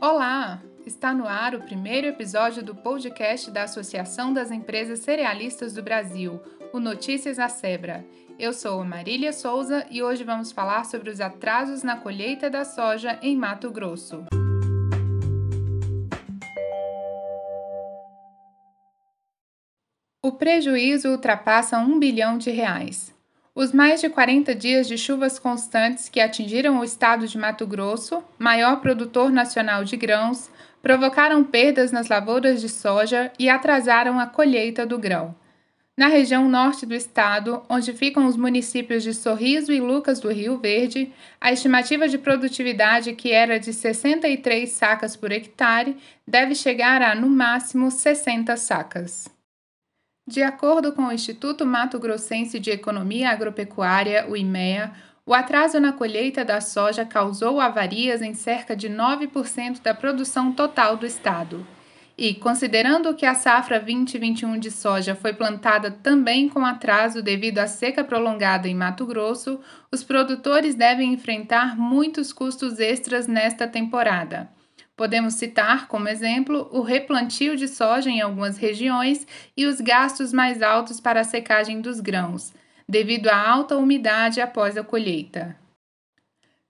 [0.00, 0.60] Olá!
[0.84, 6.42] Está no ar o primeiro episódio do podcast da Associação das Empresas Cerealistas do Brasil,
[6.72, 8.04] o Notícias à Sebra.
[8.36, 12.64] Eu sou a Marília Souza e hoje vamos falar sobre os atrasos na colheita da
[12.64, 14.24] soja em Mato Grosso.
[20.20, 23.13] O prejuízo ultrapassa um bilhão de reais.
[23.56, 28.20] Os mais de 40 dias de chuvas constantes que atingiram o estado de Mato Grosso,
[28.36, 30.50] maior produtor nacional de grãos,
[30.82, 35.36] provocaram perdas nas lavouras de soja e atrasaram a colheita do grão.
[35.96, 40.58] Na região norte do estado, onde ficam os municípios de Sorriso e Lucas do Rio
[40.58, 47.14] Verde, a estimativa de produtividade, que era de 63 sacas por hectare, deve chegar a,
[47.14, 49.33] no máximo, 60 sacas.
[50.26, 54.90] De acordo com o Instituto Mato Grossense de Economia Agropecuária, o IMEA,
[55.26, 60.96] o atraso na colheita da soja causou avarias em cerca de 9% da produção total
[60.96, 61.66] do estado.
[62.16, 67.66] E, considerando que a safra 2021 de soja foi plantada também com atraso devido à
[67.66, 69.60] seca prolongada em Mato Grosso,
[69.92, 74.48] os produtores devem enfrentar muitos custos extras nesta temporada.
[74.96, 80.62] Podemos citar como exemplo o replantio de soja em algumas regiões e os gastos mais
[80.62, 82.52] altos para a secagem dos grãos,
[82.88, 85.56] devido à alta umidade após a colheita.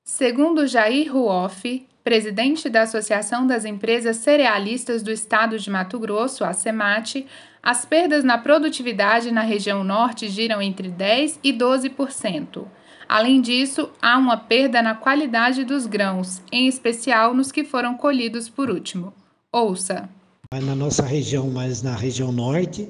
[0.03, 6.53] Segundo Jair Ruoff, presidente da Associação das Empresas Cerealistas do Estado de Mato Grosso, a
[6.53, 7.27] SEMAT,
[7.63, 12.67] as perdas na produtividade na região norte giram entre 10 e 12%.
[13.15, 18.49] Além disso, há uma perda na qualidade dos grãos, em especial nos que foram colhidos
[18.49, 19.13] por último.
[19.53, 20.09] Ouça.
[20.53, 22.89] Na nossa região, mas na região norte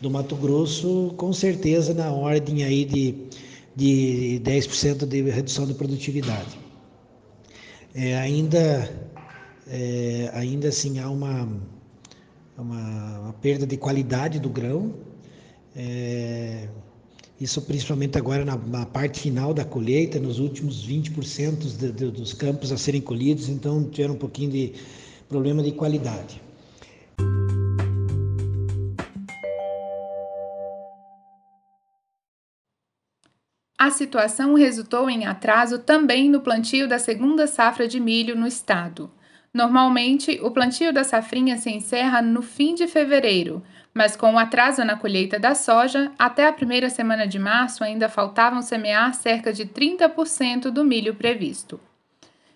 [0.00, 3.14] do Mato Grosso, com certeza na ordem aí de,
[3.76, 6.58] de 10% de redução de produtividade.
[7.94, 8.90] É, ainda,
[9.68, 11.48] é, ainda assim há uma,
[12.58, 14.92] uma, uma, perda de qualidade do grão.
[15.76, 16.61] É,
[17.42, 22.32] isso principalmente agora na, na, parte final da colheita, nos últimos 20% de, de, dos
[22.32, 24.74] campos a serem colhidos, então tiveram um pouquinho de
[25.28, 26.40] problema de qualidade.
[33.76, 39.10] A situação resultou em atraso também no plantio da segunda safra de milho no estado.
[39.52, 44.82] Normalmente, o plantio da safrinha se encerra no fim de fevereiro, mas com o atraso
[44.82, 49.66] na colheita da soja, até a primeira semana de março ainda faltavam semear cerca de
[49.66, 51.78] 30% do milho previsto.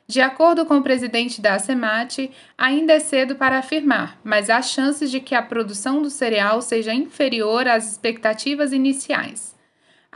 [0.09, 5.11] De acordo com o presidente da SEMAT, ainda é cedo para afirmar, mas há chances
[5.11, 9.57] de que a produção do cereal seja inferior às expectativas iniciais.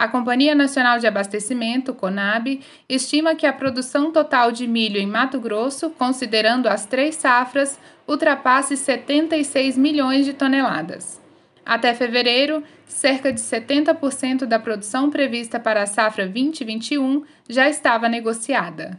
[0.01, 5.39] A Companhia Nacional de Abastecimento, CONAB, estima que a produção total de milho em Mato
[5.39, 7.79] Grosso, considerando as três safras,
[8.09, 11.21] ultrapasse 76 milhões de toneladas.
[11.67, 18.99] Até fevereiro, cerca de 70% da produção prevista para a safra 2021 já estava negociada.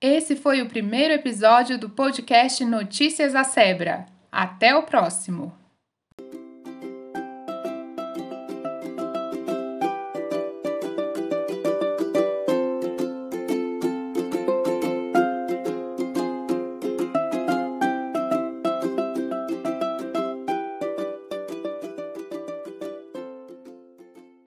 [0.00, 4.06] Esse foi o primeiro episódio do podcast Notícias à Sebra.
[4.32, 5.59] Até o próximo!